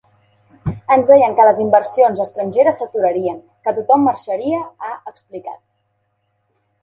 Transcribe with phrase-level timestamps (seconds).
[0.93, 5.61] Ens deien que les inversions estrangeres s’aturarien, que tothom marxaria, ha explicat.